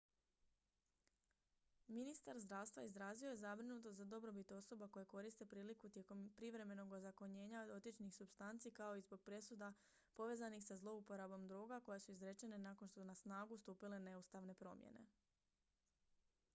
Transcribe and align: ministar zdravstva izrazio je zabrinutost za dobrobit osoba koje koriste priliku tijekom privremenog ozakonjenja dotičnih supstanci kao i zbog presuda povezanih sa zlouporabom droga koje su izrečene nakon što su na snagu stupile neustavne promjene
ministar 1.95 2.39
zdravstva 2.43 2.83
izrazio 2.85 3.29
je 3.33 3.37
zabrinutost 3.41 3.97
za 3.99 4.05
dobrobit 4.13 4.51
osoba 4.51 4.87
koje 4.87 5.05
koriste 5.05 5.45
priliku 5.45 5.89
tijekom 5.89 6.23
privremenog 6.37 6.91
ozakonjenja 6.91 7.65
dotičnih 7.65 8.15
supstanci 8.15 8.71
kao 8.71 8.97
i 8.97 9.01
zbog 9.01 9.21
presuda 9.29 9.73
povezanih 10.15 10.65
sa 10.65 10.77
zlouporabom 10.77 11.47
droga 11.47 11.79
koje 11.79 11.99
su 11.99 12.11
izrečene 12.11 12.57
nakon 12.57 12.87
što 12.87 12.99
su 13.01 13.05
na 13.11 13.15
snagu 13.15 13.57
stupile 13.57 13.99
neustavne 13.99 14.53
promjene 14.53 15.05